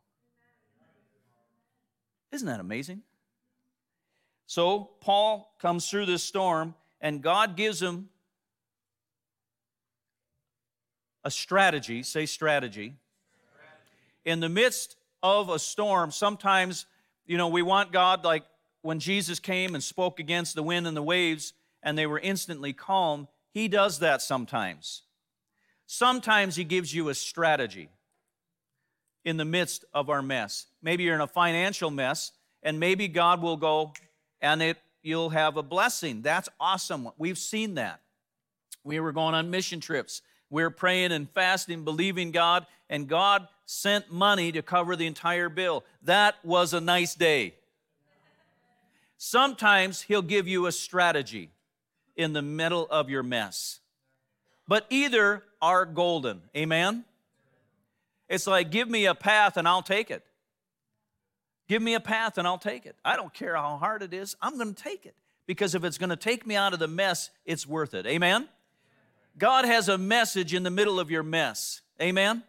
[2.32, 3.02] Isn't that amazing?
[4.46, 8.08] So Paul comes through this storm, and God gives him
[11.24, 12.02] a strategy.
[12.02, 12.94] Say strategy.
[14.24, 16.86] In the midst of a storm, sometimes,
[17.26, 18.44] you know, we want God, like
[18.82, 21.54] when Jesus came and spoke against the wind and the waves,
[21.84, 23.28] and they were instantly calm.
[23.52, 25.02] He does that sometimes.
[25.86, 27.90] Sometimes He gives you a strategy
[29.24, 30.66] in the midst of our mess.
[30.82, 33.92] Maybe you're in a financial mess, and maybe God will go
[34.40, 36.22] and it you'll have a blessing.
[36.22, 37.10] That's awesome.
[37.18, 38.00] We've seen that.
[38.82, 40.22] We were going on mission trips.
[40.50, 45.48] We were praying and fasting, believing God, and God sent money to cover the entire
[45.48, 45.84] bill.
[46.02, 47.54] That was a nice day.
[49.18, 51.50] Sometimes He'll give you a strategy
[52.16, 53.80] in the middle of your mess.
[54.66, 56.42] But either are golden.
[56.56, 57.04] Amen?
[58.28, 60.24] It's like, give me a path and I'll take it.
[61.68, 62.96] Give me a path and I'll take it.
[63.04, 65.14] I don't care how hard it is, I'm going to take it.
[65.46, 68.06] Because if it's going to take me out of the mess, it's worth it.
[68.06, 68.48] Amen?
[69.36, 71.82] God has a message in the middle of your mess.
[72.00, 72.42] Amen?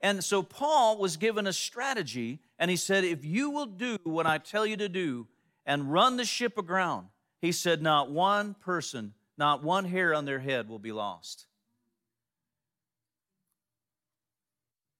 [0.00, 4.26] And so Paul was given a strategy, and he said, If you will do what
[4.26, 5.26] I tell you to do
[5.66, 7.08] and run the ship aground,
[7.40, 11.46] he said, Not one person, not one hair on their head will be lost.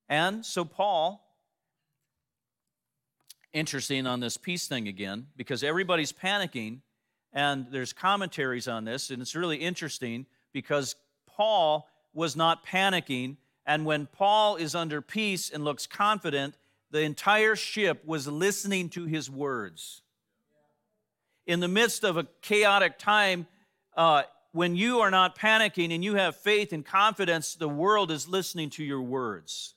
[0.09, 1.23] And so, Paul,
[3.53, 6.81] interesting on this peace thing again, because everybody's panicking,
[7.33, 10.97] and there's commentaries on this, and it's really interesting because
[11.27, 13.37] Paul was not panicking.
[13.67, 16.55] And when Paul is under peace and looks confident,
[16.91, 20.03] the entire ship was listening to his words.
[21.49, 23.47] In the midst of a chaotic time,
[23.97, 28.29] uh, when you are not panicking and you have faith and confidence, the world is
[28.29, 29.75] listening to your words.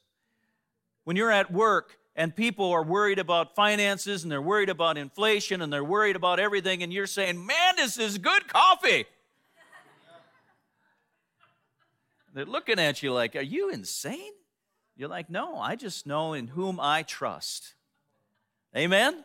[1.05, 5.61] When you're at work and people are worried about finances and they're worried about inflation
[5.61, 9.05] and they're worried about everything, and you're saying, Man, this is good coffee.
[12.33, 14.33] They're looking at you like, Are you insane?
[14.97, 17.75] You're like, No, I just know in whom I trust.
[18.75, 19.23] Amen?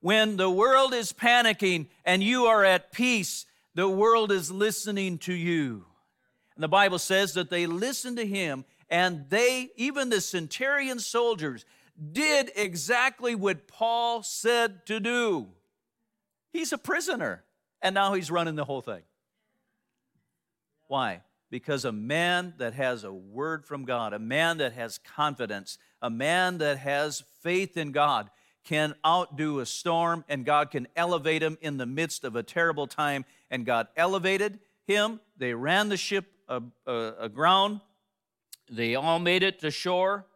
[0.00, 5.32] When the world is panicking and you are at peace, the world is listening to
[5.32, 5.84] you.
[6.54, 11.64] And the Bible says that they listened to him and they, even the centurion soldiers,
[12.12, 15.48] did exactly what Paul said to do.
[16.52, 17.44] He's a prisoner,
[17.82, 19.02] and now he's running the whole thing.
[20.86, 21.20] Why?
[21.50, 26.10] Because a man that has a word from God, a man that has confidence, a
[26.10, 28.30] man that has faith in God,
[28.68, 32.86] can outdo a storm and God can elevate him in the midst of a terrible
[32.86, 33.24] time.
[33.50, 35.20] And God elevated him.
[35.38, 37.80] They ran the ship uh, uh, aground.
[38.70, 40.26] They all made it to shore.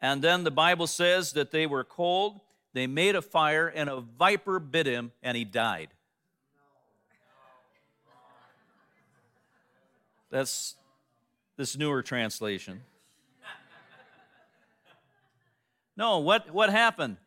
[0.00, 2.40] And then the Bible says that they were cold.
[2.74, 5.88] They made a fire, and a viper bit him, and he died.
[10.30, 10.76] That's
[11.56, 12.82] this newer translation.
[15.96, 17.18] No, what, what happened?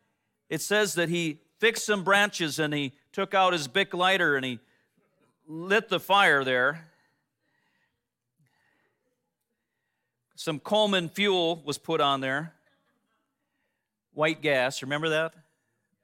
[0.48, 4.44] It says that he fixed some branches and he took out his Bic lighter and
[4.44, 4.60] he
[5.46, 6.86] lit the fire there.
[10.36, 12.54] Some Coleman fuel was put on there.
[14.12, 15.34] White gas, remember that?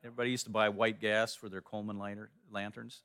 [0.02, 1.98] Everybody used to buy white gas for their Coleman
[2.50, 3.00] lanterns.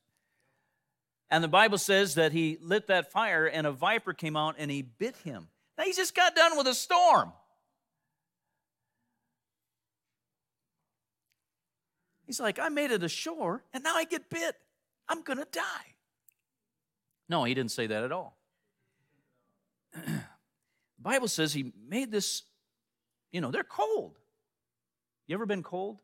[1.32, 4.71] And the Bible says that he lit that fire and a viper came out and
[4.71, 5.47] he bit him.
[5.78, 7.32] Now he just got done with a storm.
[12.30, 14.56] He's like, I made it ashore and now I get bit.
[15.08, 15.96] I'm going to die.
[17.28, 18.38] No, he didn't say that at all.
[19.96, 20.22] the
[21.00, 22.44] Bible says he made this,
[23.32, 24.20] you know, they're cold.
[25.26, 25.98] You ever been cold?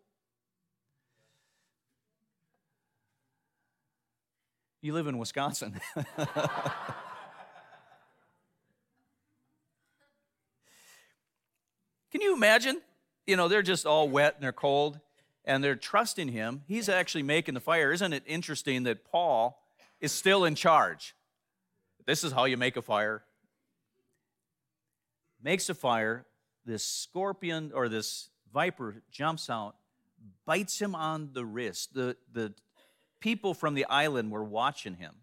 [4.82, 5.80] You live in Wisconsin.
[12.12, 12.82] Can you imagine?
[13.28, 15.00] You know, they're just all wet and they're cold
[15.46, 16.64] and they're trusting him.
[16.68, 17.92] He's actually making the fire.
[17.92, 19.62] Isn't it interesting that Paul
[20.02, 21.16] is still in charge?
[22.06, 23.24] This is how you make a fire.
[25.42, 26.26] Makes a fire.
[26.66, 29.76] This scorpion or this viper jumps out,
[30.46, 31.94] bites him on the wrist.
[31.94, 32.54] The, the
[33.20, 35.14] people from the island were watching him.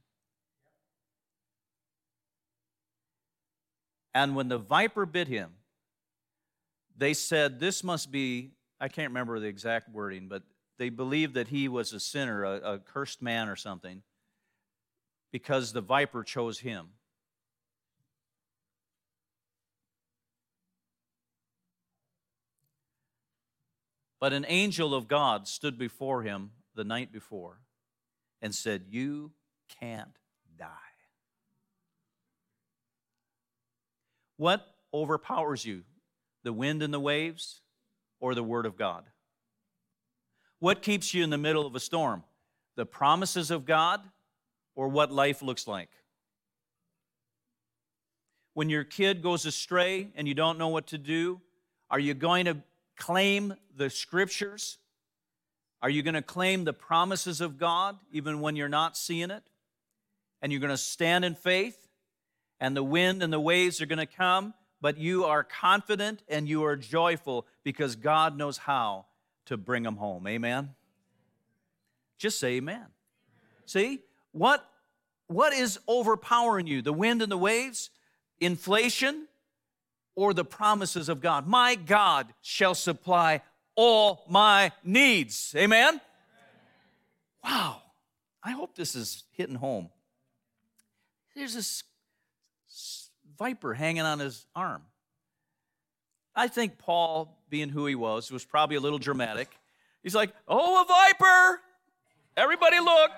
[4.14, 5.52] And when the viper bit him,
[6.96, 8.52] they said, This must be
[8.82, 10.42] I can't remember the exact wording, but
[10.76, 14.02] they believed that he was a sinner, a, a cursed man or something.
[15.32, 16.88] because the viper chose him.
[24.20, 27.58] But an angel of God stood before him the night before
[28.40, 29.32] and said, You
[29.80, 30.16] can't
[30.56, 30.68] die.
[34.36, 35.82] What overpowers you,
[36.44, 37.62] the wind and the waves
[38.22, 39.04] or the Word of God?
[40.60, 42.22] What keeps you in the middle of a storm?
[42.76, 44.00] The promises of God
[44.76, 45.90] or what life looks like?
[48.54, 51.40] When your kid goes astray and you don't know what to do,
[51.90, 52.58] are you going to
[52.96, 54.78] claim the scriptures?
[55.82, 59.42] Are you going to claim the promises of God even when you're not seeing it?
[60.40, 61.88] And you're going to stand in faith,
[62.60, 66.46] and the wind and the waves are going to come, but you are confident and
[66.46, 69.06] you are joyful because God knows how
[69.46, 70.26] to bring them home.
[70.26, 70.74] Amen?
[72.18, 72.84] Just say amen.
[73.64, 74.00] See?
[74.32, 74.68] What,
[75.28, 76.82] what is overpowering you?
[76.82, 77.88] The wind and the waves?
[78.40, 79.28] Inflation?
[80.14, 81.46] or the promises of God.
[81.46, 83.40] My God shall supply
[83.74, 85.54] all my needs.
[85.56, 86.00] Amen?
[87.42, 87.82] Wow.
[88.42, 89.88] I hope this is hitting home.
[91.34, 91.84] There's this
[93.42, 94.82] viper hanging on his arm.
[96.34, 99.50] I think Paul, being who he was, was probably a little dramatic.
[100.04, 101.60] He's like, Oh, a viper!
[102.36, 103.10] Everybody look.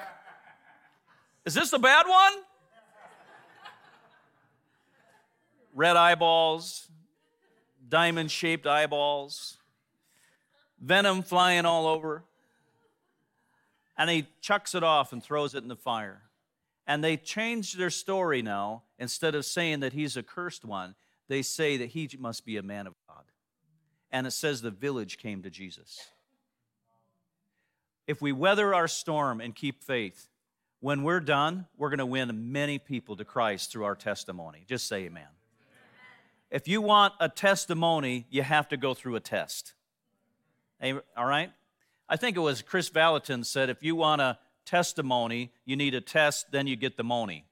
[1.44, 2.32] Is this the bad one?
[5.74, 6.88] red eyeballs,
[7.88, 9.58] diamond shaped eyeballs,
[10.80, 12.22] venom flying all over.
[13.98, 16.23] And he chucks it off and throws it in the fire.
[16.86, 18.82] And they change their story now.
[18.98, 20.94] Instead of saying that he's a cursed one,
[21.28, 23.24] they say that he must be a man of God.
[24.10, 26.08] And it says the village came to Jesus.
[28.06, 30.28] If we weather our storm and keep faith,
[30.80, 34.64] when we're done, we're going to win many people to Christ through our testimony.
[34.68, 35.28] Just say amen.
[36.50, 39.72] If you want a testimony, you have to go through a test.
[40.82, 41.50] All right?
[42.08, 46.00] I think it was Chris Valentin said if you want a testimony, you need a
[46.00, 47.46] test, then you get the money.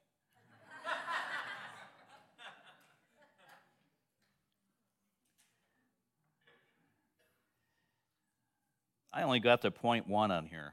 [9.14, 10.72] I only got the point one on here.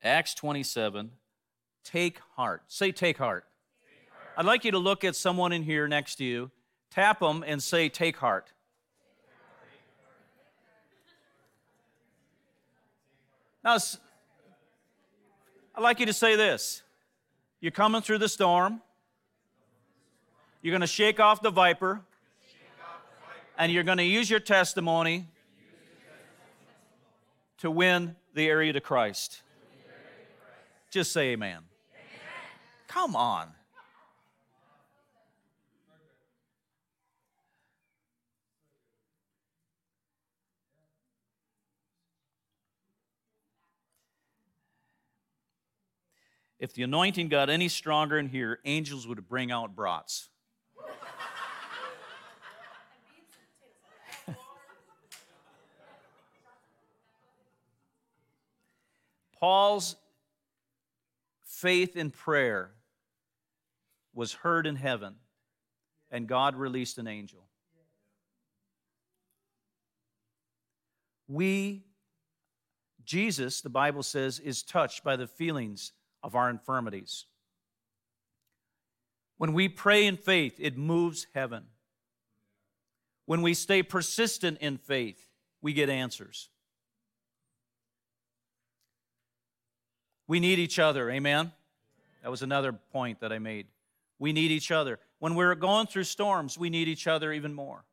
[0.00, 1.10] Acts 27,
[1.82, 2.62] Take heart.
[2.68, 3.46] Say, take heart.
[3.80, 4.34] take heart.
[4.36, 6.50] I'd like you to look at someone in here next to you,
[6.90, 8.52] tap them, and say, take heart.
[13.68, 13.76] Now,
[15.74, 16.82] I'd like you to say this.
[17.60, 18.80] You're coming through the storm.
[20.62, 22.00] You're going to shake off the viper.
[23.58, 25.26] And you're going to use your testimony
[27.58, 29.42] to win the area to Christ.
[30.90, 31.58] Just say amen.
[32.86, 33.48] Come on.
[46.58, 50.28] If the anointing got any stronger in here, angels would bring out brats.
[59.38, 59.94] Paul's
[61.44, 62.72] faith in prayer
[64.12, 65.14] was heard in heaven,
[66.10, 67.44] and God released an angel.
[71.28, 71.84] We,
[73.04, 75.92] Jesus, the Bible says, is touched by the feelings
[76.28, 77.24] of our infirmities.
[79.38, 81.64] When we pray in faith, it moves heaven.
[83.24, 85.26] When we stay persistent in faith,
[85.62, 86.50] we get answers.
[90.26, 91.50] We need each other, amen?
[92.22, 93.68] That was another point that I made.
[94.18, 94.98] We need each other.
[95.20, 97.86] When we're going through storms, we need each other even more.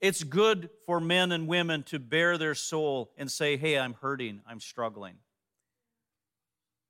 [0.00, 4.40] It's good for men and women to bare their soul and say, Hey, I'm hurting,
[4.48, 5.18] I'm struggling.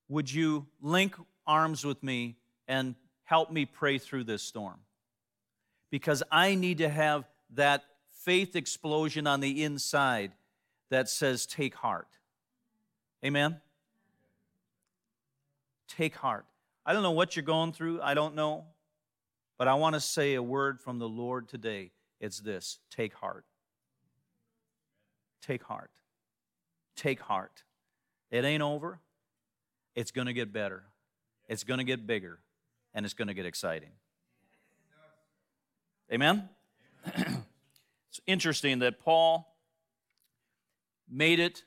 [0.09, 1.15] Would you link
[1.47, 2.37] arms with me
[2.67, 2.95] and
[3.25, 4.81] help me pray through this storm?
[5.91, 7.85] Because I need to have that
[8.25, 10.33] faith explosion on the inside
[10.91, 12.09] that says, Take heart.
[13.25, 13.61] Amen?
[15.89, 16.47] Take heart.
[16.87, 18.65] I don't know what you're going through, I don't know.
[19.59, 21.91] But I want to say a word from the Lord today.
[22.21, 23.45] It's this take heart.
[25.43, 25.91] Take heart.
[26.97, 27.65] Take heart.
[28.31, 29.01] It ain't over.
[29.99, 30.85] It's going to get better.
[31.49, 32.39] It's going to get bigger.
[32.95, 33.91] And it's going to get exciting.
[36.13, 36.49] Amen?
[37.05, 39.53] it's interesting that Paul
[41.11, 41.65] made it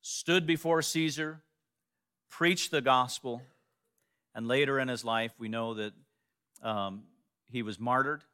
[0.00, 1.42] stood before Caesar,
[2.30, 3.42] preached the gospel,
[4.34, 5.92] and later in his life, we know that
[6.62, 7.02] um,
[7.50, 8.24] he was martyred,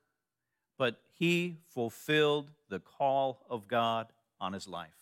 [0.79, 4.07] but he fulfilled the call of God
[4.41, 4.98] on his life.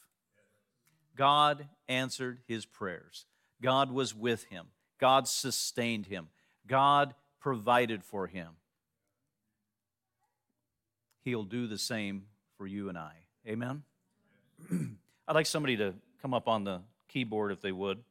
[1.17, 3.25] God answered his prayers.
[3.63, 4.67] God was with him.
[4.99, 6.29] God sustained him.
[6.67, 8.49] God provided for him.
[11.25, 12.25] He'll do the same
[12.57, 13.13] for you and I.
[13.47, 13.83] Amen?
[14.71, 18.03] I'd like somebody to come up on the keyboard if they would.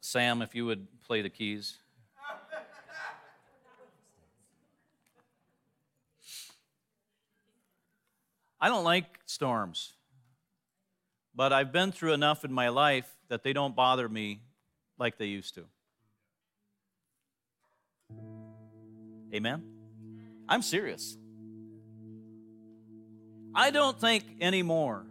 [0.00, 1.78] Sam, if you would play the keys.
[8.62, 9.92] I don't like storms,
[11.34, 14.40] but I've been through enough in my life that they don't bother me
[15.00, 15.64] like they used to.
[19.34, 19.64] Amen?
[20.48, 21.18] I'm serious.
[23.52, 25.06] I don't think anymore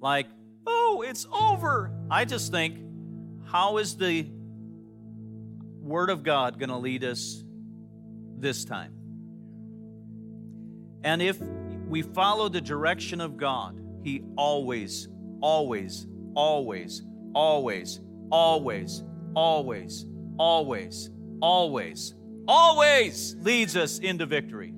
[0.00, 0.26] like,
[0.66, 1.92] oh, it's over.
[2.10, 2.78] I just think
[3.48, 4.26] how is the
[5.82, 7.44] Word of God going to lead us
[8.38, 8.94] this time?
[11.04, 11.38] And if
[11.90, 15.08] we follow the direction of God, He always,
[15.40, 17.02] always, always,
[17.34, 19.02] always, always,
[19.34, 20.06] always,
[20.38, 21.10] always,
[21.42, 22.14] always,
[22.46, 24.72] always leads us into victory.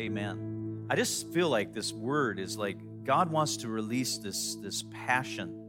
[0.00, 0.86] Amen.
[0.88, 5.65] I just feel like this word is like God wants to release this, this passion.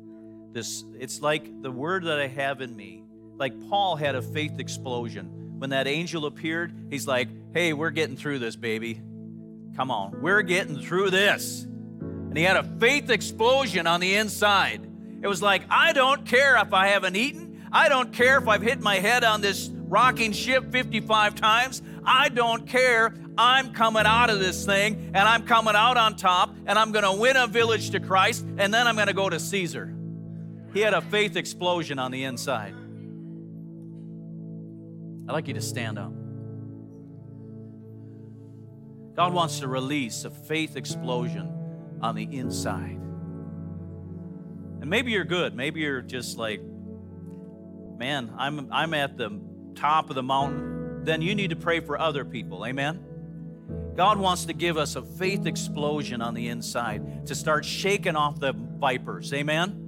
[0.54, 3.04] This it's like the word that I have in me.
[3.38, 5.60] Like Paul had a faith explosion.
[5.60, 9.02] When that angel appeared, he's like, hey, we're getting through this, baby.
[9.76, 11.64] Come on, we're getting through this.
[11.64, 14.88] And he had a faith explosion on the inside.
[15.22, 17.68] It was like, I don't care if I haven't eaten.
[17.72, 21.82] I don't care if I've hit my head on this rocking ship 55 times.
[22.04, 23.14] I don't care.
[23.38, 27.06] I'm coming out of this thing and I'm coming out on top and I'm going
[27.06, 29.94] to win a village to Christ and then I'm going to go to Caesar.
[30.74, 32.76] He had a faith explosion on the inside.
[35.28, 36.14] I'd like you to stand up.
[39.16, 41.52] God wants to release a faith explosion
[42.02, 43.00] on the inside.
[44.80, 45.56] And maybe you're good.
[45.56, 46.62] Maybe you're just like,
[47.98, 49.42] man, I'm, I'm at the
[49.76, 51.04] top of the mountain.
[51.04, 52.66] Then you need to pray for other people.
[52.66, 53.04] Amen?
[53.96, 58.40] God wants to give us a faith explosion on the inside to start shaking off
[58.40, 59.34] the vipers.
[59.34, 59.87] Amen?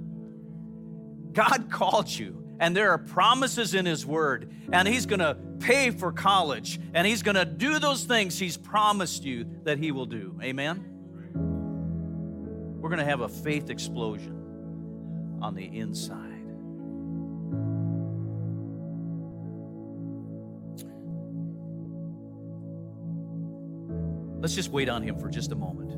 [1.32, 6.12] God called you, and there are promises in His Word, and He's to pay for
[6.12, 10.38] college, and He's to do those things He's promised you that He will do.
[10.42, 10.84] Amen?
[12.80, 16.26] We're to have a faith explosion on the inside.
[24.40, 25.90] Let's just wait on Him for just a moment.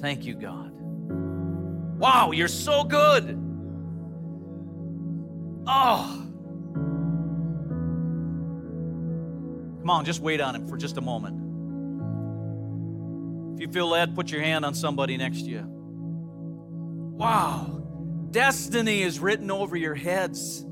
[0.00, 0.72] Thank you, God.
[2.00, 3.38] Wow, you're so good.
[5.66, 6.26] Oh.
[9.80, 11.36] Come on, just wait on Him for just a moment.
[13.54, 15.62] If you feel led, put your hand on somebody next to you.
[15.66, 17.82] Wow,
[18.30, 20.64] destiny is written over your heads.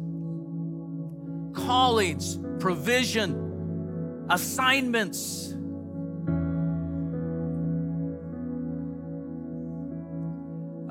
[1.52, 5.54] Callings, provision, assignments.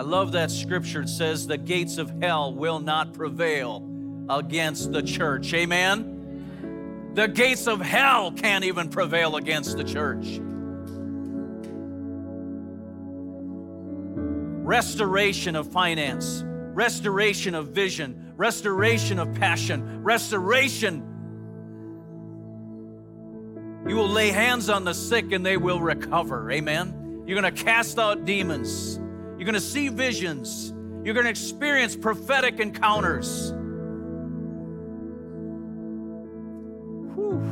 [0.07, 1.01] Love that scripture.
[1.01, 3.87] It says, The gates of hell will not prevail
[4.29, 5.53] against the church.
[5.53, 7.11] Amen?
[7.13, 10.39] The gates of hell can't even prevail against the church.
[14.65, 21.03] Restoration of finance, restoration of vision, restoration of passion, restoration
[23.87, 26.51] you will lay hands on the sick and they will recover.
[26.51, 27.23] Amen.
[27.25, 28.99] You're going to cast out demons.
[29.37, 30.73] You're going to see visions.
[31.03, 33.51] You're going to experience prophetic encounters.
[37.13, 37.43] Whew.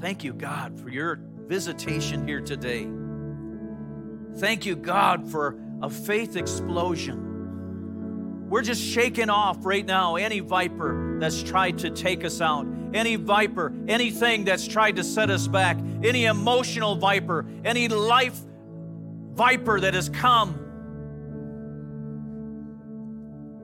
[0.00, 2.88] Thank you, God, for your visitation here today.
[4.38, 7.24] Thank you, God, for a faith explosion.
[8.50, 13.16] We're just shaking off right now any viper that's tried to take us out any
[13.16, 18.40] viper, anything that's tried to set us back, any emotional viper, any life
[19.36, 20.62] viper that has come.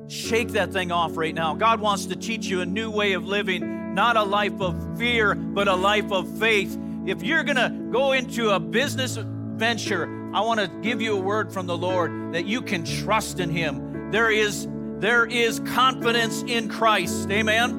[0.09, 1.55] Shake that thing off right now.
[1.55, 5.35] God wants to teach you a new way of living, not a life of fear,
[5.35, 6.79] but a life of faith.
[7.07, 10.05] If you're going to go into a business venture,
[10.35, 13.49] I want to give you a word from the Lord that you can trust in
[13.49, 14.11] Him.
[14.11, 14.69] There is,
[14.99, 17.31] there is confidence in Christ.
[17.31, 17.79] Amen.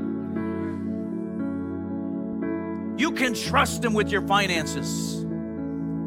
[2.97, 5.23] You can trust Him with your finances.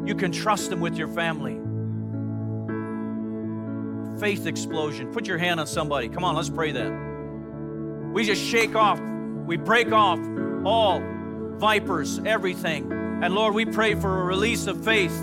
[0.05, 1.61] You can trust Him with your family.
[4.19, 5.13] Faith explosion.
[5.13, 6.09] Put your hand on somebody.
[6.09, 6.91] Come on, let's pray that.
[8.13, 8.99] We just shake off,
[9.45, 10.19] we break off
[10.65, 11.01] all
[11.57, 12.91] vipers, everything.
[12.91, 15.15] And Lord, we pray for a release of faith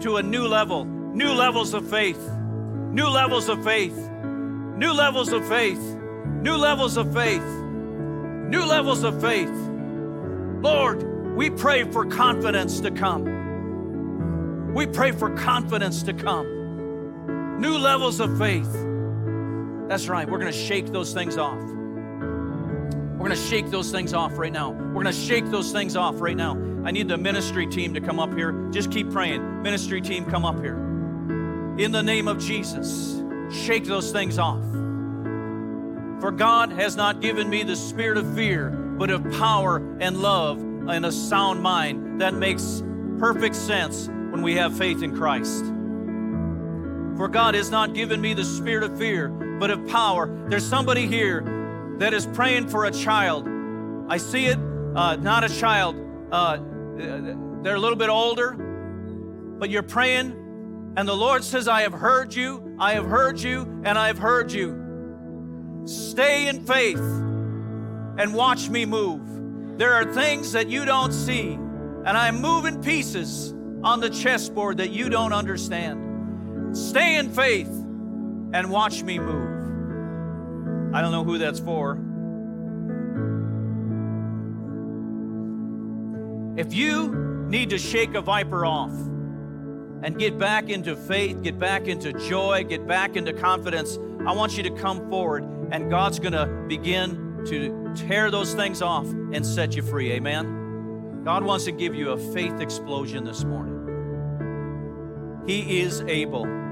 [0.00, 2.20] to a new level, new levels of faith,
[2.90, 5.78] new levels of faith, new levels of faith,
[6.42, 9.50] new levels of faith, new levels of faith.
[10.60, 14.74] Lord, we pray for confidence to come.
[14.74, 16.53] We pray for confidence to come.
[17.58, 18.72] New levels of faith.
[19.88, 20.28] That's right.
[20.28, 21.60] We're going to shake those things off.
[21.60, 24.70] We're going to shake those things off right now.
[24.70, 26.58] We're going to shake those things off right now.
[26.84, 28.68] I need the ministry team to come up here.
[28.70, 29.62] Just keep praying.
[29.62, 30.76] Ministry team, come up here.
[31.78, 34.62] In the name of Jesus, shake those things off.
[36.20, 40.58] For God has not given me the spirit of fear, but of power and love
[40.58, 42.20] and a sound mind.
[42.20, 42.82] That makes
[43.18, 45.64] perfect sense when we have faith in Christ.
[47.16, 50.46] For God has not given me the spirit of fear, but of power.
[50.48, 53.48] There's somebody here that is praying for a child.
[54.08, 54.58] I see it,
[54.96, 55.96] uh, not a child.
[56.32, 56.58] Uh,
[56.96, 60.32] they're a little bit older, but you're praying,
[60.96, 64.18] and the Lord says, I have heard you, I have heard you, and I have
[64.18, 65.82] heard you.
[65.86, 69.78] Stay in faith and watch me move.
[69.78, 74.90] There are things that you don't see, and I'm moving pieces on the chessboard that
[74.90, 76.13] you don't understand.
[76.74, 80.92] Stay in faith and watch me move.
[80.92, 81.92] I don't know who that's for.
[86.56, 91.86] If you need to shake a viper off and get back into faith, get back
[91.86, 93.96] into joy, get back into confidence,
[94.26, 98.82] I want you to come forward and God's going to begin to tear those things
[98.82, 100.10] off and set you free.
[100.12, 101.22] Amen.
[101.24, 103.74] God wants to give you a faith explosion this morning.
[105.46, 106.63] He is able.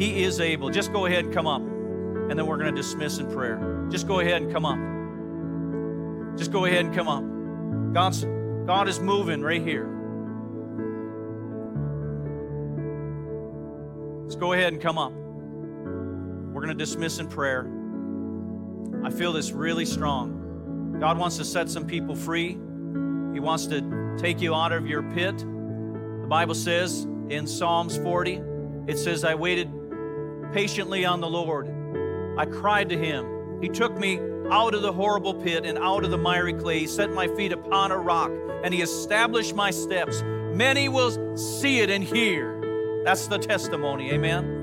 [0.00, 0.70] He is able.
[0.70, 3.86] Just go ahead and come up, and then we're going to dismiss in prayer.
[3.90, 6.38] Just go ahead and come up.
[6.38, 7.22] Just go ahead and come up.
[7.92, 8.24] God's
[8.66, 9.86] God is moving right here.
[14.22, 15.12] Let's go ahead and come up.
[15.12, 17.70] We're going to dismiss in prayer.
[19.04, 20.96] I feel this really strong.
[20.98, 22.52] God wants to set some people free.
[23.34, 25.36] He wants to take you out of your pit.
[25.36, 28.40] The Bible says in Psalms 40,
[28.86, 29.70] it says, I waited
[30.52, 31.68] patiently on the Lord.
[32.38, 33.60] I cried to him.
[33.60, 34.18] He took me
[34.50, 36.80] out of the horrible pit and out of the miry clay.
[36.80, 38.30] He set my feet upon a rock
[38.64, 40.22] and he established my steps.
[40.22, 43.02] Many will see it and hear.
[43.04, 44.10] That's the testimony.
[44.12, 44.56] Amen.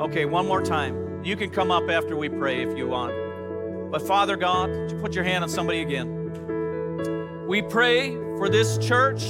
[0.00, 1.24] Okay, one more time.
[1.24, 3.12] You can come up after we pray if you want.
[3.90, 4.70] But Father God,
[5.00, 7.46] put your hand on somebody again.
[7.46, 9.22] We pray for this church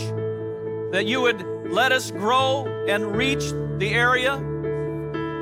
[0.92, 1.40] that you would
[1.70, 4.36] let us grow and reach the area.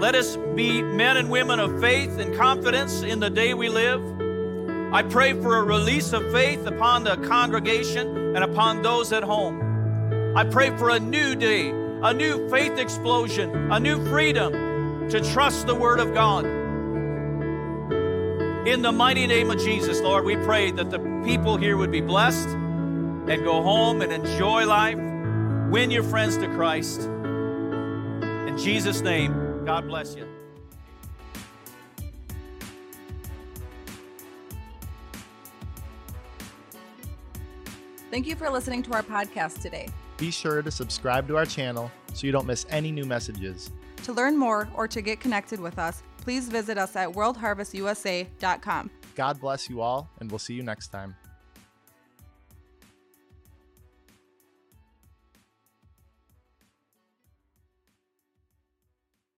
[0.01, 4.03] Let us be men and women of faith and confidence in the day we live.
[4.93, 10.37] I pray for a release of faith upon the congregation and upon those at home.
[10.37, 15.66] I pray for a new day, a new faith explosion, a new freedom to trust
[15.66, 16.45] the Word of God.
[18.68, 22.03] In the mighty name of Jesus, Lord, we pray that the people here would be
[22.03, 24.99] blessed and go home and enjoy life,
[25.71, 27.03] win your friends to Christ.
[27.03, 30.27] In Jesus' name, God bless you.
[38.11, 39.89] Thank you for listening to our podcast today.
[40.16, 43.71] Be sure to subscribe to our channel so you don't miss any new messages.
[44.05, 48.91] To learn more or to get connected with us, please visit us at worldharvestusa.com.
[49.14, 51.14] God bless you all, and we'll see you next time.